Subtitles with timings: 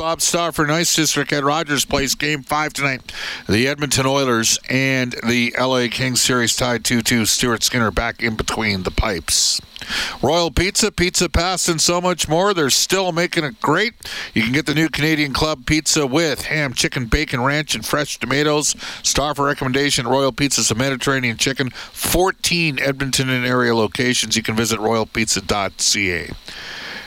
[0.00, 3.12] Bob Stauffer, Nice District at Rogers Place, game five tonight.
[3.46, 7.26] The Edmonton Oilers and the LA Kings series tied 2 2.
[7.26, 9.60] Stuart Skinner back in between the pipes.
[10.22, 12.54] Royal Pizza, Pizza Pass, and so much more.
[12.54, 13.92] They're still making it great.
[14.32, 18.18] You can get the new Canadian Club pizza with ham, chicken, bacon, ranch, and fresh
[18.18, 18.74] tomatoes.
[19.02, 21.68] Stauffer recommendation Royal Pizza's a Mediterranean chicken.
[21.68, 24.34] 14 Edmonton and area locations.
[24.34, 26.30] You can visit royalpizza.ca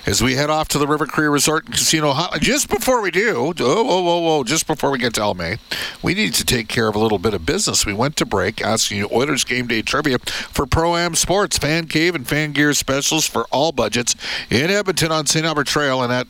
[0.05, 3.53] as we head off to the River Cree Resort and Casino Just before we do,
[3.59, 5.57] oh, whoa, whoa, whoa, just before we get to Al May,
[6.01, 7.85] we need to take care of a little bit of business.
[7.85, 11.87] We went to break asking you Oilers game day trivia for Pro Am Sports, Fan
[11.87, 14.15] Cave, and Fan Gear specials for all budgets
[14.49, 15.45] in Edmonton on St.
[15.45, 16.27] Albert Trail and at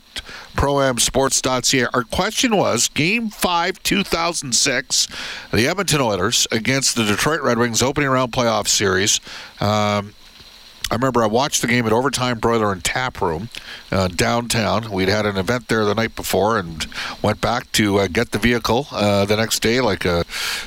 [0.54, 1.86] proamsports.ca.
[1.92, 5.08] Our question was Game 5 2006,
[5.52, 9.20] the Edmonton Oilers against the Detroit Red Wings opening round playoff series.
[9.60, 10.14] Um,
[10.94, 13.48] I remember I watched the game at Overtime Broiler and Tap Room
[13.90, 14.92] uh, downtown.
[14.92, 16.86] We'd had an event there the night before and
[17.20, 20.24] went back to uh, get the vehicle uh, the next day like a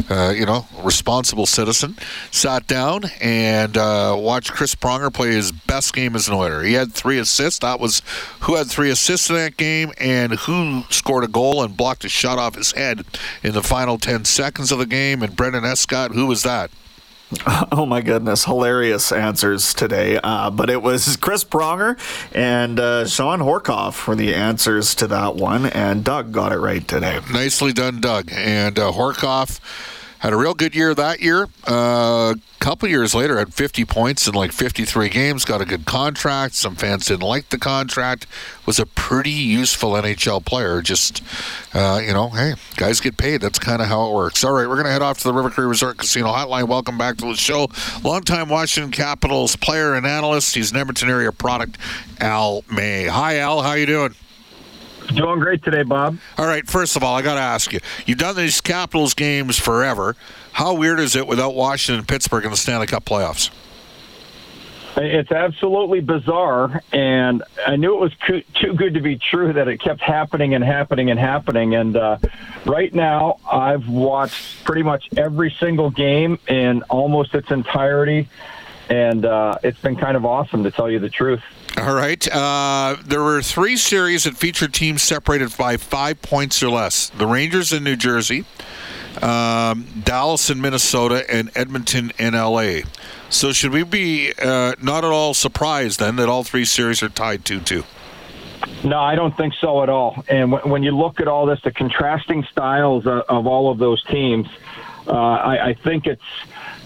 [0.10, 1.96] uh, you know responsible citizen.
[2.30, 6.62] Sat down and uh, watched Chris Pronger play his best game as an Oiler.
[6.62, 7.60] He had three assists.
[7.60, 8.02] That was
[8.42, 12.10] who had three assists in that game and who scored a goal and blocked a
[12.10, 13.06] shot off his head
[13.44, 15.24] in the final 10 seconds of the game.
[15.24, 16.70] And Brendan Escott, who was that?
[17.72, 20.20] Oh my goodness, hilarious answers today.
[20.24, 21.98] Uh, but it was Chris Pronger
[22.34, 26.88] and uh, Shawn Horcoff for the answers to that one, and Doug got it right
[26.88, 27.20] today.
[27.32, 28.30] Nicely done, Doug.
[28.32, 29.60] And uh, Horcoff
[30.20, 31.48] had a real good year that year.
[31.68, 35.46] A uh, couple years later, had 50 points in like 53 games.
[35.46, 36.56] Got a good contract.
[36.56, 38.26] Some fans didn't like the contract.
[38.66, 40.82] Was a pretty useful NHL player.
[40.82, 41.24] Just
[41.74, 43.42] uh, you know, hey, guys get paid.
[43.42, 44.44] That's kind of how it works.
[44.44, 46.68] All right, we're gonna head off to the River Cree Resort Casino Hotline.
[46.68, 47.70] Welcome back to the show.
[48.04, 50.56] Longtime Washington Capitals player and analyst.
[50.56, 51.78] He's an Edmonton area product.
[52.20, 53.06] Al May.
[53.06, 53.62] Hi, Al.
[53.62, 54.16] How you doing?
[55.14, 56.18] Doing great today, Bob.
[56.38, 59.58] All right, first of all, I got to ask you you've done these Capitals games
[59.58, 60.16] forever.
[60.52, 63.50] How weird is it without Washington and Pittsburgh in the Stanley Cup playoffs?
[65.00, 69.68] It's absolutely bizarre, and I knew it was co- too good to be true that
[69.68, 71.76] it kept happening and happening and happening.
[71.76, 72.18] And uh,
[72.66, 78.28] right now, I've watched pretty much every single game in almost its entirety,
[78.90, 81.42] and uh, it's been kind of awesome to tell you the truth.
[81.78, 82.28] All right.
[82.34, 87.28] Uh, there were three series that featured teams separated by five points or less the
[87.28, 88.46] Rangers in New Jersey,
[89.22, 92.80] um, Dallas in Minnesota, and Edmonton in LA.
[93.30, 97.10] So, should we be uh, not at all surprised then that all three series are
[97.10, 97.84] tied 2 2?
[98.84, 100.24] No, I don't think so at all.
[100.30, 103.78] And w- when you look at all this, the contrasting styles of, of all of
[103.80, 104.48] those teams,
[105.08, 106.22] uh, I, I think it's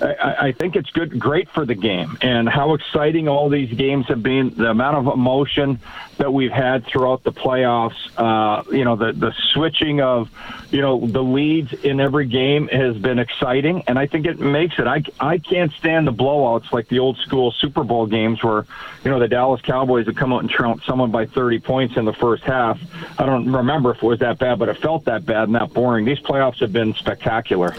[0.02, 4.08] I, I think it's good, great for the game, and how exciting all these games
[4.08, 4.50] have been.
[4.50, 5.80] The amount of emotion
[6.18, 7.96] that we've had throughout the playoffs.
[8.18, 10.30] Uh, you know, the the switching of,
[10.72, 14.78] you know, the leads in every game has been exciting, and I think it makes
[14.80, 14.88] it.
[14.88, 18.66] I I can't stand the blowouts like the old school Super Bowl games where,
[19.04, 22.06] you know, the Dallas Cowboys would come out and trounce someone by 30 points in
[22.06, 22.80] the first half.
[23.20, 25.74] I don't remember if it was that bad, but it felt that bad and that
[25.74, 26.06] boring.
[26.06, 27.76] These playoffs have been spectacular.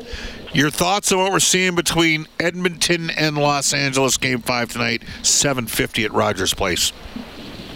[0.53, 6.05] Your thoughts on what we're seeing between Edmonton and Los Angeles game five tonight, 750
[6.05, 6.93] at Rogers Place?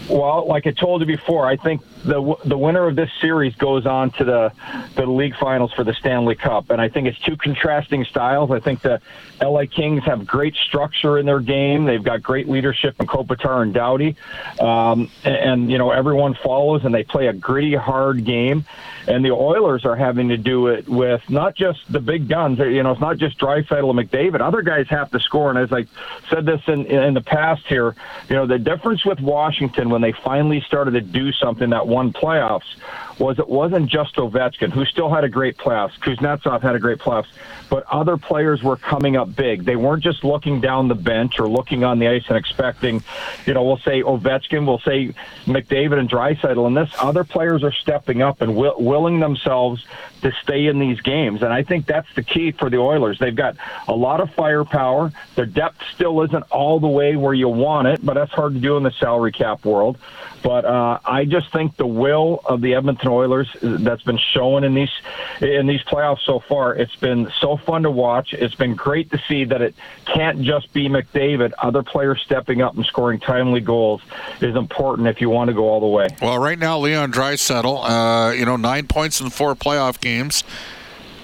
[0.09, 3.87] Well, like I told you before, I think the the winner of this series goes
[3.87, 4.53] on to the
[4.95, 8.53] the league finals for the Stanley Cup, and I think it's two contrasting styles.
[8.53, 9.01] I think the
[9.43, 11.87] LA Kings have great structure in their game.
[11.87, 14.15] They've got great leadership in Kopitar and Doughty,
[14.61, 18.65] um, and, and you know everyone follows, and they play a gritty, hard game.
[19.09, 22.59] And the Oilers are having to do it with not just the big guns.
[22.59, 24.41] You know, it's not just Draisaitl and McDavid.
[24.41, 25.51] Other guys have to score.
[25.51, 25.87] And as I
[26.29, 27.95] said this in in the past here,
[28.29, 32.13] you know, the difference with Washington when they finally started to do something that won
[32.13, 32.77] playoffs
[33.19, 35.99] was it wasn't just Ovechkin, who still had a great playoffs.
[36.01, 37.29] Kuznetsov had a great playoffs,
[37.71, 39.65] but other players were coming up big.
[39.65, 43.03] They weren't just looking down the bench or looking on the ice and expecting,
[43.47, 45.15] you know, we'll say Ovechkin, we'll say
[45.47, 49.85] McDavid and Draisaitl, and this other players are stepping up and will, willing themselves
[50.23, 51.43] to stay in these games.
[51.43, 53.19] And I think that's the key for the Oilers.
[53.19, 53.57] They've got
[53.89, 55.13] a lot of firepower.
[55.35, 58.61] Their depth still isn't all the way where you want it, but that's hard to
[58.61, 59.99] do in the salary cap world.
[60.47, 64.75] But uh, I just think the will of the Edmonton Oilers that's been shown in
[64.75, 64.93] these
[65.41, 66.73] in these playoffs so far.
[66.73, 68.33] It's been so fun to watch.
[68.33, 71.53] It's been great to see that it can't just be McDavid.
[71.59, 74.03] Other players stepping up and scoring timely goals
[74.41, 76.07] is important if you want to go all the way.
[76.23, 80.45] Well, right now Leon Draisaitl, uh, you know, nine points in four playoff games.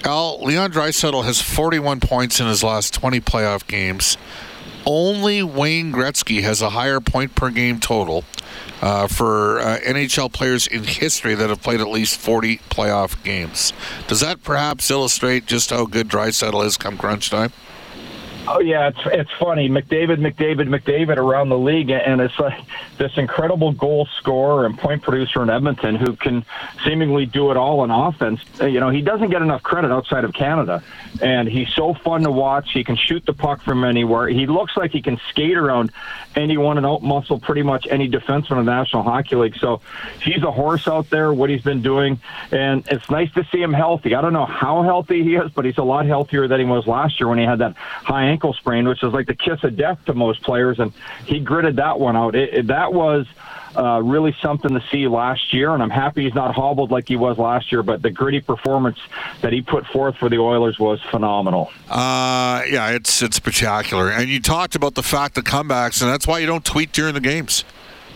[0.03, 4.17] Al Leon Draisaitl has 41 points in his last 20 playoff games.
[4.85, 8.25] Only Wayne Gretzky has a higher point per game total
[8.81, 13.71] uh, for uh, NHL players in history that have played at least 40 playoff games.
[14.07, 17.53] Does that perhaps illustrate just how good Draisaitl is come crunch time?
[18.45, 19.69] Oh yeah, it's it's funny.
[19.69, 22.59] McDavid, McDavid, McDavid around the league, and it's like
[22.97, 26.43] this incredible goal scorer and point producer in Edmonton who can
[26.83, 28.41] seemingly do it all in offense.
[28.59, 30.83] Uh, you know, he doesn't get enough credit outside of Canada,
[31.21, 32.71] and he's so fun to watch.
[32.73, 34.27] He can shoot the puck from anywhere.
[34.27, 35.93] He looks like he can skate around
[36.35, 39.55] anyone and outmuscle pretty much any defenseman in the National Hockey League.
[39.55, 39.79] So
[40.21, 41.33] he's a horse out there.
[41.33, 42.19] What he's been doing,
[42.51, 44.15] and it's nice to see him healthy.
[44.15, 46.85] I don't know how healthy he is, but he's a lot healthier than he was
[46.87, 49.77] last year when he had that high ankle sprain, which is like the kiss of
[49.77, 50.91] death to most players, and
[51.25, 52.35] he gritted that one out.
[52.35, 53.27] It, it, that was
[53.75, 57.15] uh, really something to see last year, and I'm happy he's not hobbled like he
[57.15, 57.83] was last year.
[57.83, 58.97] But the gritty performance
[59.41, 61.71] that he put forth for the Oilers was phenomenal.
[61.89, 64.09] Uh, yeah, it's it's spectacular.
[64.09, 67.13] And you talked about the fact of comebacks, and that's why you don't tweet during
[67.13, 67.63] the games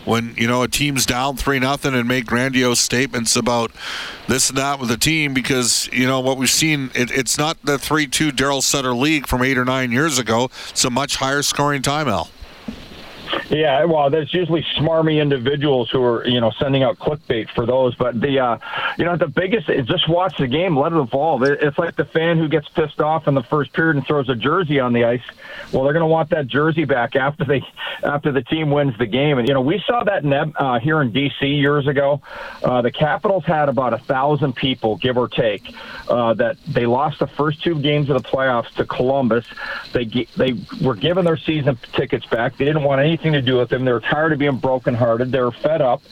[0.08, 3.70] when you know a team's down three nothing and make grandiose statements about
[4.26, 7.58] this and that with the team because you know what we've seen it, it's not
[7.62, 10.46] the three two Daryl Sutter league from eight or nine years ago.
[10.70, 12.30] It's a much higher scoring time, Al.
[13.50, 17.94] Yeah, well, there's usually smarmy individuals who are, you know, sending out clickbait for those.
[17.94, 18.58] But the, uh,
[18.98, 21.42] you know, the biggest is just watch the game, let it evolve.
[21.42, 24.34] It's like the fan who gets pissed off in the first period and throws a
[24.34, 25.22] jersey on the ice.
[25.72, 27.62] Well, they're going to want that jersey back after they,
[28.02, 29.38] after the team wins the game.
[29.38, 31.46] And you know, we saw that in, uh, here in D.C.
[31.46, 32.20] years ago.
[32.62, 35.74] Uh, the Capitals had about a thousand people, give or take,
[36.08, 39.44] uh, that they lost the first two games of the playoffs to Columbus.
[39.92, 40.04] They
[40.36, 42.56] they were given their season tickets back.
[42.56, 43.84] They didn't want anything to do with them.
[43.84, 45.32] They were tired of being brokenhearted.
[45.32, 46.02] They were fed up,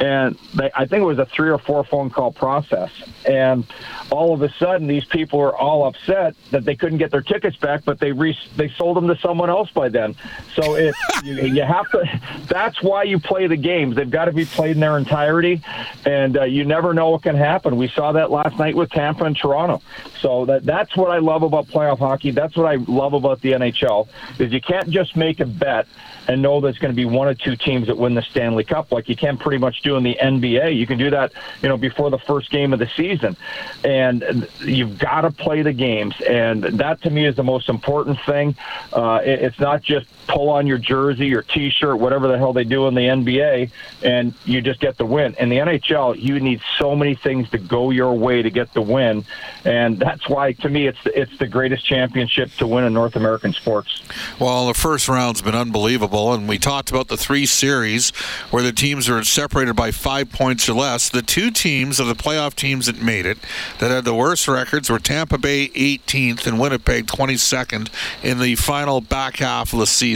[0.00, 2.90] and they, I think it was a three or four phone call process.
[3.28, 3.66] And
[4.10, 7.56] all of a sudden, these people are all upset that they couldn't get their tickets
[7.56, 10.14] back, but they re- they sold them to someone else by then.
[10.54, 12.20] So it you, you have to.
[12.48, 13.96] That's why you play the games.
[13.96, 15.62] They've got to be played in their entirety,
[16.04, 17.76] and uh, you never know what can happen.
[17.76, 19.82] We saw that last night with Tampa and Toronto.
[20.20, 22.30] So that that's what I love about playoff hockey.
[22.30, 24.08] That's what I love about the NHL
[24.38, 25.86] is you can't just make a bet
[26.28, 28.92] and know there's going to be one or two teams that win the Stanley Cup,
[28.92, 30.76] like you can pretty much do in the NBA.
[30.76, 31.32] You can do that,
[31.62, 33.36] you know, before the first game of the season,
[33.84, 38.18] and you've got to play the games, and that to me is the most important
[38.26, 38.56] thing.
[38.92, 42.64] Uh, it, it's not just pull on your jersey or T-shirt, whatever the hell they
[42.64, 43.70] do in the NBA,
[44.02, 45.34] and you just get the win.
[45.38, 48.82] In the NHL, you need so many things to go your way to get the
[48.82, 49.24] win,
[49.64, 53.16] and that's why to me it's the, it's the greatest championship to win in North
[53.16, 54.02] American sports.
[54.38, 58.10] Well, the first round's been unbelievable, and we talked about the three series
[58.50, 61.08] where the teams are separated by five points or less.
[61.08, 63.38] The two teams of the playoff teams that made it
[63.78, 67.88] that had the worst records were Tampa Bay 18th and Winnipeg 22nd
[68.22, 70.13] in the final back half of the season.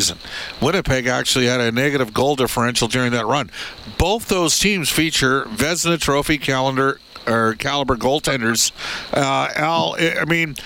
[0.61, 3.51] Winnipeg actually had a negative goal differential during that run.
[3.99, 8.73] Both those teams feature Vezina Trophy calendar or caliber goaltenders.
[9.13, 10.57] Uh, Al, I mean,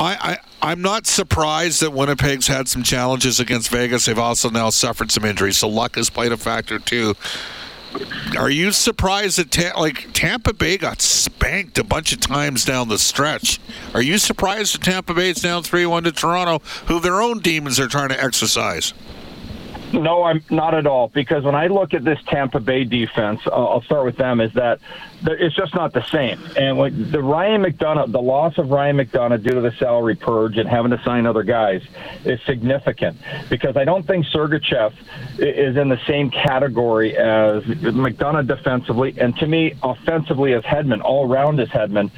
[0.00, 4.06] I, I I'm not surprised that Winnipeg's had some challenges against Vegas.
[4.06, 7.14] They've also now suffered some injuries, so luck has played a factor too.
[8.38, 12.88] Are you surprised that Ta- like Tampa Bay got spanked a bunch of times down
[12.88, 13.60] the stretch?
[13.94, 17.40] Are you surprised that Tampa Bay is down three one to Toronto, who their own
[17.40, 18.92] demons are trying to exercise?
[19.92, 21.08] No, I'm not at all.
[21.08, 24.40] Because when I look at this Tampa Bay defense, I'll, I'll start with them.
[24.40, 24.80] Is that
[25.24, 26.38] it's just not the same.
[26.56, 30.68] And the Ryan McDonagh, the loss of Ryan McDonagh due to the salary purge and
[30.68, 31.82] having to sign other guys
[32.24, 33.16] is significant.
[33.48, 34.92] Because I don't think Sergachev
[35.38, 41.26] is in the same category as McDonagh defensively, and to me, offensively as Hedman, all
[41.26, 42.10] round as Hedman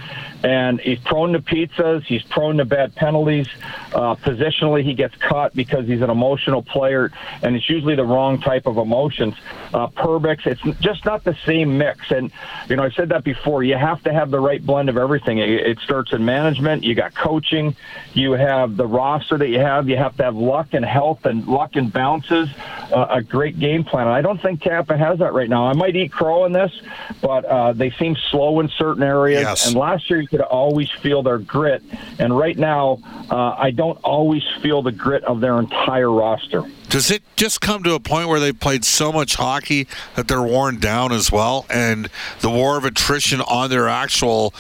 [0.43, 2.05] and he's prone to pizzas.
[2.05, 3.49] He's prone to bad penalties.
[3.93, 7.11] Uh, positionally, he gets caught because he's an emotional player,
[7.43, 9.35] and it's usually the wrong type of emotions.
[9.75, 12.11] Uh, Perbix, it's just not the same mix.
[12.11, 12.31] And
[12.69, 13.63] you know, I said that before.
[13.63, 15.39] You have to have the right blend of everything.
[15.39, 16.85] It, it starts in management.
[16.85, 17.77] You got coaching.
[18.15, 19.91] You have the roster that you have.
[19.91, 22.49] You have to have luck and health and luck and bounces.
[22.91, 24.07] Uh, a great game plan.
[24.07, 25.67] And I don't think Tampa has that right now.
[25.67, 26.73] I might eat crow in this,
[27.21, 29.43] but uh, they seem slow in certain areas.
[29.43, 29.67] Yes.
[29.67, 31.83] And last year you could always feel their grit.
[32.19, 36.65] And right now, uh, I don't always feel the grit of their entire roster.
[36.89, 40.43] Does it just come to a point where they've played so much hockey that they're
[40.43, 41.67] worn down as well?
[41.69, 42.09] And
[42.41, 44.55] the war of attrition on their actual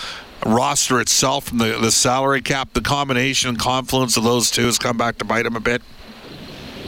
[0.44, 4.78] roster itself from the, the salary cap, the combination and confluence of those two has
[4.78, 5.82] come back to bite them a bit?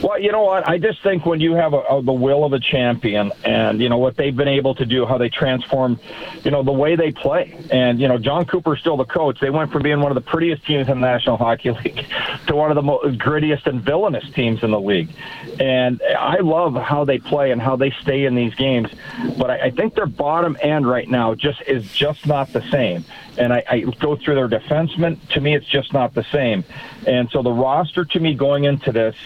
[0.02, 0.66] Well, you know what?
[0.66, 3.90] I just think when you have a, a, the will of a champion, and you
[3.90, 6.00] know what they've been able to do, how they transform,
[6.42, 9.40] you know, the way they play, and you know, Jon Cooper's still the coach.
[9.40, 12.07] They went from being one of the prettiest teams in the National Hockey League
[12.47, 15.11] to one of the most grittiest and villainous teams in the league.
[15.59, 18.88] And I love how they play and how they stay in these games.
[19.37, 23.04] But I, I think their bottom end right now just is just not the same
[23.38, 25.18] and I, I go through their defensemen.
[25.30, 26.64] To me, it's just not the same.
[27.06, 29.16] And so the roster, to me, going into this,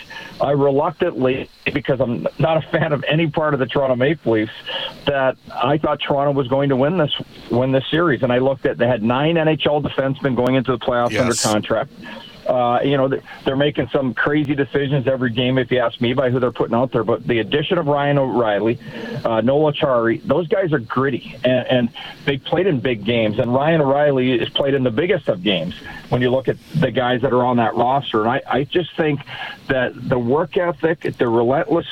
[0.40, 4.52] I reluctantly, because I'm not a fan of any part of the Toronto Maple Leafs,
[5.06, 7.12] that I thought Toronto was going to win this
[7.50, 8.22] win this series.
[8.22, 11.22] And I looked at they had nine NHL defensemen going into the playoffs yes.
[11.22, 11.92] under contract.
[12.46, 13.08] Uh, you know,
[13.44, 16.74] they're making some crazy decisions every game, if you ask me, by who they're putting
[16.74, 17.04] out there.
[17.04, 18.78] But the addition of Ryan O'Reilly,
[19.24, 21.88] uh, Noel Acciari, those guys are gritty, and, and
[22.24, 23.38] they played in big games.
[23.38, 25.74] And Ryan O'Reilly is played in the biggest of games
[26.08, 28.20] when you look at the guys that are on that roster.
[28.20, 29.20] And I, I just think
[29.68, 31.86] that the work ethic, the relentless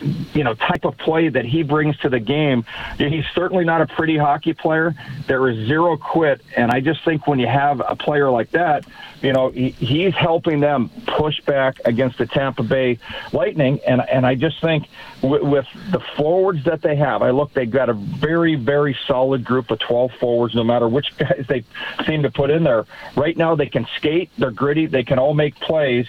[0.00, 2.64] you know type of play that he brings to the game.
[2.98, 4.94] He's certainly not a pretty hockey player.
[5.26, 8.86] There is zero quit, and I just think when you have a player like that,
[9.22, 12.98] you know he, he's helping them push back against the Tampa Bay
[13.32, 14.88] Lightning, and and I just think
[15.22, 19.44] with, with the forwards that they have, I look they've got a very very solid
[19.44, 20.54] group of 12 forwards.
[20.54, 21.64] No matter which guys they
[22.06, 25.34] seem to put in there, right now they can skate, they're gritty, they can all
[25.34, 26.06] make plays,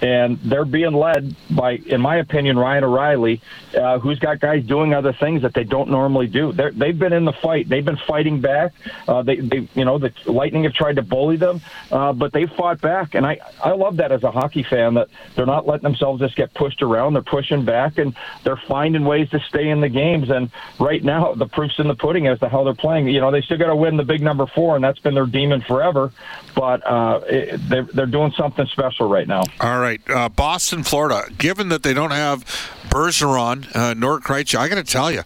[0.00, 3.40] and they're being led by, in my opinion, Ryan O'Reilly,
[3.76, 6.52] uh, who's got guys doing other things that they don't normally do.
[6.52, 7.68] they have been in the fight.
[7.68, 8.72] They've been fighting back.
[9.06, 11.60] Uh, they, they, you know, the Lightning have tried to bully them,
[11.90, 15.08] uh, but they fought back, and I, I love that as a hockey fan that
[15.34, 17.14] they're not letting themselves just get pushed around.
[17.14, 20.30] They're pushing back, and they're finding ways to stay in the games.
[20.30, 23.08] And right now, the proof's in the pudding as to how they're playing.
[23.08, 25.26] You know, they still got to win the big number four, and that's been their
[25.26, 26.12] demon forever.
[26.54, 29.42] But uh, it, they're, they're doing something special right now.
[29.60, 31.24] All right, uh, Boston, Florida.
[31.36, 32.44] Given that they don't have
[32.88, 35.22] Bergeron, uh, nor Krejci, I got to tell you,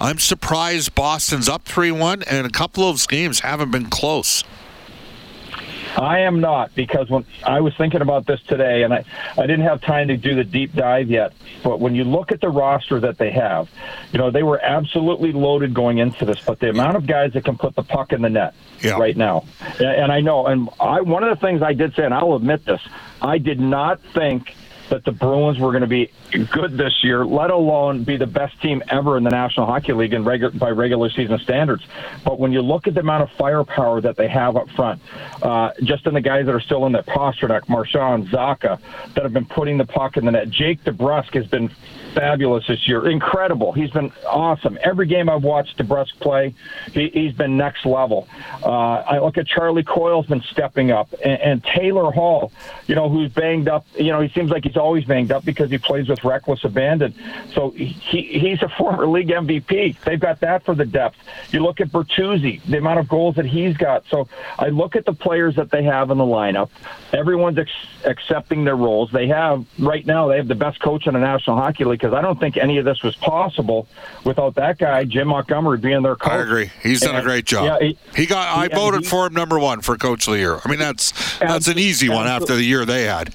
[0.00, 4.44] I'm surprised Boston's up three one, and a couple of games haven't been close.
[5.96, 9.04] I am not because when I was thinking about this today, and I,
[9.36, 11.32] I didn't have time to do the deep dive yet.
[11.62, 13.68] But when you look at the roster that they have,
[14.12, 16.40] you know they were absolutely loaded going into this.
[16.40, 18.98] But the amount of guys that can put the puck in the net yeah.
[18.98, 19.44] right now,
[19.78, 22.34] and, and I know, and I one of the things I did say, and I'll
[22.34, 22.80] admit this,
[23.22, 24.54] I did not think
[24.90, 26.10] that the Bruins were going to be
[26.52, 30.12] good this year, let alone be the best team ever in the National Hockey League
[30.12, 31.84] in regu- by regular season standards.
[32.24, 35.00] But when you look at the amount of firepower that they have up front,
[35.42, 38.78] uh, just in the guys that are still in there, Pastrnak, Marchand, Zacha,
[39.14, 40.50] that have been putting the puck in the net.
[40.50, 41.70] Jake DeBrusk has been
[42.14, 43.08] fabulous this year.
[43.08, 43.72] Incredible.
[43.72, 44.78] He's been awesome.
[44.82, 46.54] Every game I've watched DeBrusk play,
[46.92, 48.28] he, has been next level.
[48.62, 52.52] Uh, I look at Charlie Coyle's been stepping up, and, and Taylor Hall,
[52.86, 53.84] you know, who's banged up.
[53.96, 57.14] You know, he seems like he's always banged up because he plays with reckless abandon.
[57.52, 60.00] So he, he's a former league MVP.
[60.04, 61.16] They've got that for the depth.
[61.50, 64.04] You look at Bertuzzi, the amount of goals that he's got.
[64.08, 64.28] So
[64.58, 66.70] I look at the players that they have in the lineup.
[67.12, 67.70] Everyone's ex-
[68.04, 69.10] accepting their roles.
[69.10, 70.28] They have right now.
[70.28, 72.76] They have the best coach in the National Hockey League because I don't think any
[72.76, 73.88] of this was possible
[74.24, 76.32] without that guy, Jim Montgomery, being their coach.
[76.32, 76.70] I agree.
[76.82, 77.80] He's done and, a great job.
[77.80, 78.58] Yeah, he, he got.
[78.58, 80.60] I voted he, for him number one for coach of the year.
[80.62, 83.34] I mean, that's that's an easy one after the year they had.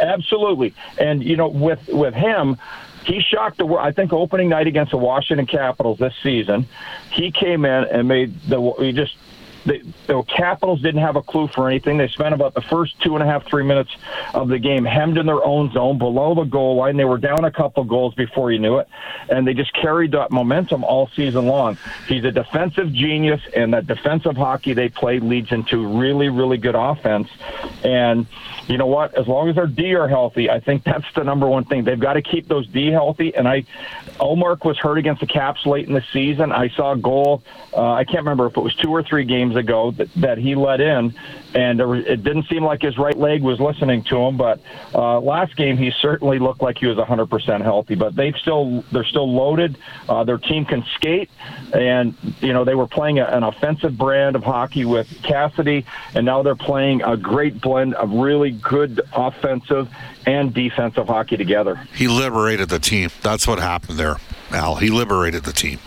[0.00, 2.58] Absolutely, and you know, with with him,
[3.04, 3.84] he shocked the world.
[3.84, 6.68] I think opening night against the Washington Capitals this season,
[7.10, 9.16] he came in and made the he just
[9.66, 11.98] the, the Capitals didn't have a clue for anything.
[11.98, 13.90] They spent about the first two and a half, three minutes
[14.34, 16.96] of the game hemmed in their own zone below the goal line.
[16.96, 18.88] They were down a couple goals before you knew it,
[19.28, 21.76] and they just carried that momentum all season long.
[22.06, 26.74] He's a defensive genius, and that defensive hockey they play leads into really, really good
[26.74, 27.28] offense.
[27.84, 28.26] And
[28.66, 29.14] you know what?
[29.18, 31.84] As long as their D are healthy, I think that's the number one thing.
[31.84, 33.34] They've got to keep those D healthy.
[33.34, 33.64] And I,
[34.20, 36.52] Ullmark was hurt against the Caps late in the season.
[36.52, 37.42] I saw a goal.
[37.72, 40.54] Uh, I can't remember if it was two or three games ago that, that he
[40.54, 41.14] let in,
[41.54, 44.36] and it didn't seem like his right leg was listening to him.
[44.36, 44.60] But
[44.94, 47.94] uh, last game, he certainly looked like he was 100% healthy.
[47.94, 49.76] But they've still they're still loaded.
[50.08, 51.30] Uh, their team can skate,
[51.72, 56.24] and you know they were playing a, an offensive brand of hockey with Cassidy, and
[56.24, 59.88] now they're playing a great blend of really good offensive
[60.26, 61.76] and defensive hockey together.
[61.94, 63.10] He liberated the team.
[63.22, 64.16] That's what happened there,
[64.50, 64.76] Al.
[64.76, 65.78] He liberated the team.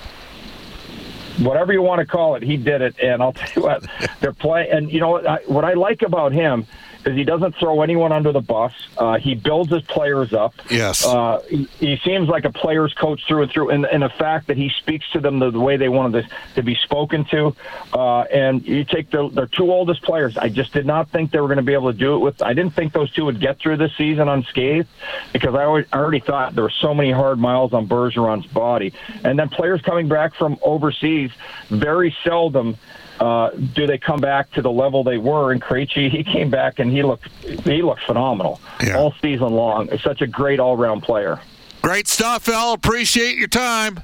[1.39, 2.95] Whatever you want to call it, he did it.
[3.01, 3.85] And I'll tell you what,
[4.19, 4.71] they're playing.
[4.71, 5.49] And you know what?
[5.49, 6.65] what I like about him
[7.05, 8.73] is he doesn't throw anyone under the bus.
[8.97, 10.53] Uh, he builds his players up.
[10.69, 11.05] Yes.
[11.05, 14.47] Uh, he, he, seems like a player's coach through and through, and, and the fact
[14.47, 17.55] that he speaks to them the, the way they wanted to, to be spoken to.
[17.93, 20.37] Uh, and you take the, their two oldest players.
[20.37, 22.41] I just did not think they were going to be able to do it with.
[22.41, 24.87] I didn't think those two would get through this season unscathed
[25.31, 28.93] because I, always, I already thought there were so many hard miles on Bergeron's body.
[29.23, 31.31] And then players coming back from overseas,
[31.69, 32.77] very seldom–
[33.23, 35.53] uh, do they come back to the level they were?
[35.53, 37.29] And Krejci, he came back and he looked
[37.63, 38.97] he looked phenomenal yeah.
[38.97, 39.87] all season long.
[39.87, 41.39] He's such a great all round player.
[41.81, 42.73] Great stuff, Al.
[42.73, 44.01] Appreciate your time.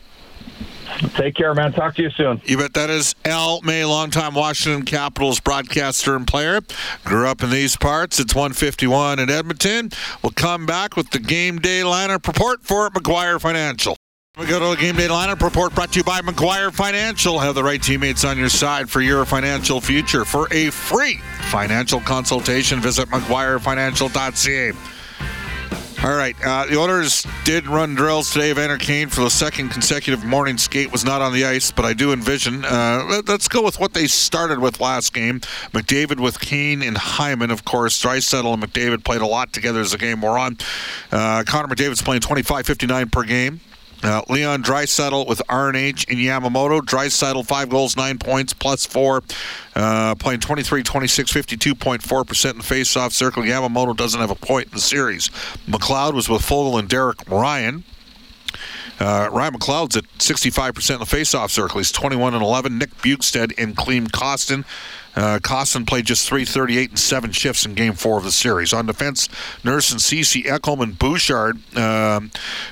[1.15, 1.73] Take care, man.
[1.73, 2.41] Talk to you soon.
[2.45, 2.73] You bet.
[2.73, 6.61] That is Al May, longtime Washington Capitals broadcaster and player.
[7.03, 8.19] Grew up in these parts.
[8.19, 9.91] It's 151 in Edmonton.
[10.23, 13.98] We'll come back with the game day lineup report for McGuire Financial.
[14.39, 17.39] We go to a game day lineup report brought to you by McGuire Financial.
[17.39, 20.23] Have the right teammates on your side for your financial future.
[20.23, 21.17] For a free
[21.51, 24.71] financial consultation, visit McGuireFinancial.ca.
[26.01, 28.51] All right, uh, the Oilers did run drills today.
[28.51, 31.91] Evander Kane for the second consecutive morning skate was not on the ice, but I
[31.91, 32.63] do envision.
[32.63, 35.41] Uh, let's go with what they started with last game.
[35.73, 38.01] McDavid with Kane and Hyman, of course.
[38.01, 40.57] Draisaitl and McDavid played a lot together as the game wore on.
[41.11, 43.59] Uh, Connor McDavid's playing 25-59 per game.
[44.01, 46.79] Uh, Leon Draisaitl with RNH and Yamamoto.
[46.79, 49.23] Draisaitl, five goals, nine points, plus four.
[49.75, 53.43] Uh, playing 23 26, 52.4% in the face-off circle.
[53.43, 55.29] Yamamoto doesn't have a point in the series.
[55.67, 57.83] McLeod was with Foegele and Derek Ryan.
[58.99, 61.77] Uh, Ryan McLeod's at 65% in the face-off circle.
[61.77, 62.77] He's 21 and 11.
[62.77, 64.65] Nick Bjugstad and Klim Kostin
[65.15, 68.73] uh, Kostin played just 338 and seven shifts in game four of the series.
[68.73, 69.27] On defense,
[69.63, 72.31] Nurse and Ceci, Ekholm, and Bouchard, um,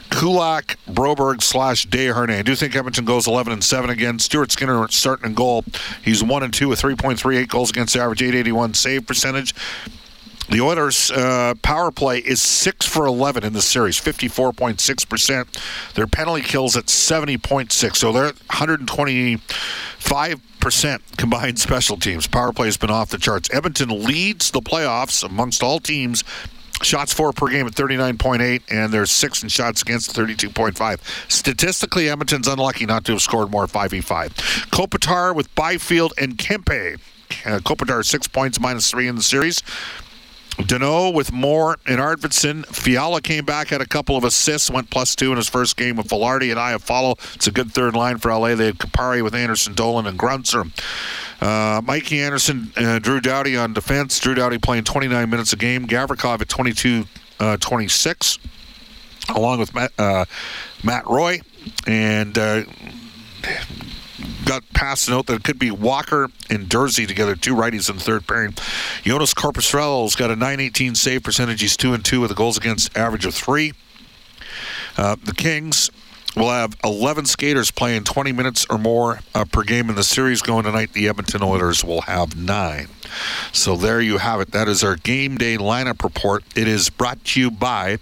[0.09, 2.39] Kulak, Broberg slash Desharnais.
[2.39, 4.19] I do think Edmonton goes 11 and 7 again.
[4.19, 5.63] Stuart Skinner starting in goal.
[6.03, 9.53] He's 1 and 2 with 3.38 goals against average, 881 save percentage.
[10.49, 15.93] The Oilers' uh, power play is 6 for 11 in the series, 54.6%.
[15.93, 22.27] Their penalty kills at 70.6, so they're 125% combined special teams.
[22.27, 23.53] Power play has been off the charts.
[23.53, 26.23] Edmonton leads the playoffs amongst all teams
[26.83, 31.31] Shots for per game at 39.8, and there's six in shots against 32.5.
[31.31, 34.29] Statistically, Edmonton's unlucky not to have scored more 5v5.
[34.69, 36.99] Kopitar with Byfield and Kempe.
[37.45, 39.63] Uh, Kopitar six points minus three in the series.
[40.57, 42.65] Danault with Moore and Arvidsson.
[42.65, 45.95] Fiala came back, had a couple of assists, went plus two in his first game
[45.97, 47.35] with Vilardi and I have Iafallo.
[47.35, 48.55] It's a good third line for LA.
[48.55, 50.71] They had Kupari with Anderson, Dolan, and Grunsser.
[51.41, 54.19] Uh, Mikey Anderson, uh, Drew Doughty on defense.
[54.19, 55.87] Drew Doughty playing 29 minutes a game.
[55.87, 57.05] Gavrikov at 22
[57.39, 58.39] uh, 26,
[59.35, 60.25] along with Matt, uh,
[60.83, 61.41] Matt Roy.
[61.85, 62.63] And uh,
[64.45, 67.97] got past a note that it could be Walker and Durzi together, two righties in
[67.97, 68.53] the third pairing.
[69.03, 71.61] Joonas Korpisalo's got a 918 save percentage.
[71.61, 73.73] He's 2 and 2 with a goals against average of 3.
[74.97, 75.91] Uh, the Kings
[76.35, 80.41] will have 11 skaters playing 20 minutes or more uh, per game in the series
[80.41, 80.93] going tonight.
[80.93, 82.87] The Edmonton Oilers will have nine.
[83.51, 84.51] So there you have it.
[84.51, 86.43] That is our game day lineup report.
[86.55, 87.97] It is brought to you by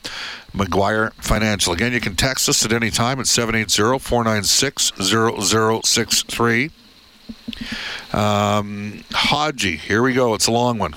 [0.53, 1.73] McGuire Financial.
[1.73, 6.71] Again, you can text us at any time at 780 496 0063.
[8.13, 10.33] Um, Haji, here we go.
[10.33, 10.93] It's a long one.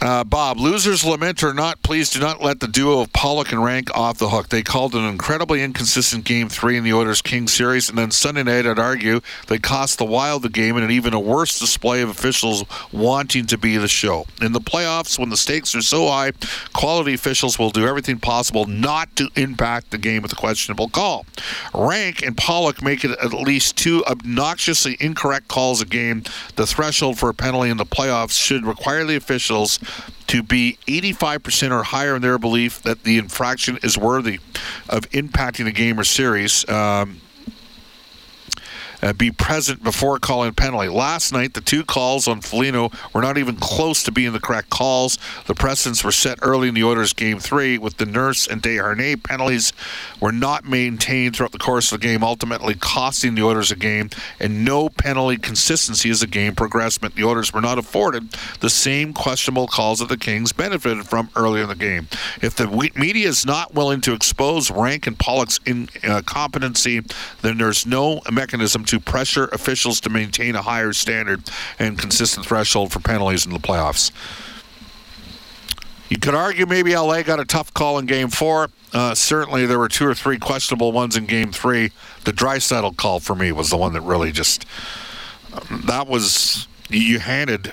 [0.00, 3.62] Uh, Bob, losers lament or not, please do not let the duo of Pollock and
[3.62, 4.48] Rank off the hook.
[4.48, 8.42] They called an incredibly inconsistent game three in the Oilers King series, and then Sunday
[8.42, 12.00] night, I'd argue, they cost the Wild the game and an even a worse display
[12.00, 14.24] of officials wanting to be the show.
[14.40, 16.32] In the playoffs, when the stakes are so high,
[16.72, 21.26] quality officials will do everything possible not to impact the game with a questionable call.
[21.74, 26.22] Rank and Pollock make it at least two obnoxiously incorrect calls a game.
[26.56, 29.78] The threshold for a penalty in the playoffs should require the officials
[30.28, 34.38] to be 85% or higher in their belief that the infraction is worthy
[34.88, 36.68] of impacting a game or series.
[36.68, 37.20] Um,
[39.02, 40.88] uh, be present before calling penalty.
[40.88, 44.70] Last night, the two calls on Foligno were not even close to being the correct
[44.70, 45.18] calls.
[45.46, 49.22] The precedents were set early in the Oilers' game three, with the Nurse and Desharnais
[49.22, 49.72] penalties
[50.20, 54.10] were not maintained throughout the course of the game, ultimately costing the Oilers a game,
[54.38, 58.70] and no penalty consistency as the game progressed meant the Oilers were not afforded the
[58.70, 62.08] same questionable calls that the Kings benefited from earlier in the game.
[62.42, 67.02] If the media is not willing to expose Rank and Pollock's incompetency, uh,
[67.42, 71.42] then there's no mechanism to pressure officials to maintain a higher standard
[71.78, 74.10] and consistent threshold for penalties in the playoffs.
[76.08, 78.70] You could argue maybe LA got a tough call in game four.
[78.92, 81.92] Uh, certainly, there were two or three questionable ones in game three.
[82.24, 84.66] The Draisaitl call for me was the one that really just.
[85.86, 86.66] that was.
[86.88, 87.72] You handed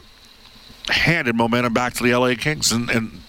[0.90, 2.72] handed momentum back to the LA Kings.
[2.72, 3.22] And, and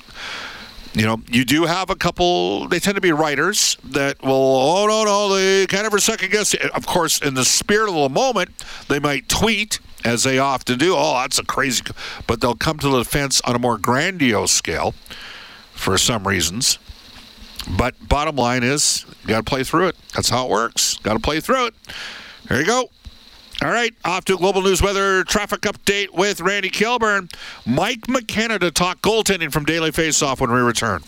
[0.98, 2.68] you know, you do have a couple.
[2.68, 6.54] They tend to be writers that will, oh no, no, they kind of second guess.
[6.54, 8.50] Of course, in the spirit of the moment,
[8.88, 10.94] they might tweet as they often do.
[10.96, 11.84] Oh, that's a crazy,
[12.26, 14.94] but they'll come to the defense on a more grandiose scale
[15.72, 16.78] for some reasons.
[17.76, 19.96] But bottom line is, you got to play through it.
[20.14, 20.98] That's how it works.
[20.98, 21.74] Got to play through it.
[22.48, 22.90] There you go.
[23.61, 27.29] All right, off to Global News Weather Traffic Update with Randy Kilburn.
[27.66, 31.03] Mike McKenna to talk goaltending from Daily Faceoff when we return.